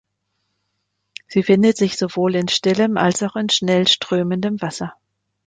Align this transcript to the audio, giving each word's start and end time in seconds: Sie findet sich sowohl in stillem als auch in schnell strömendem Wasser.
Sie 1.27 1.43
findet 1.43 1.77
sich 1.77 1.95
sowohl 1.95 2.33
in 2.33 2.47
stillem 2.47 2.97
als 2.97 3.21
auch 3.21 3.35
in 3.35 3.49
schnell 3.49 3.87
strömendem 3.87 4.59
Wasser. 4.59 4.95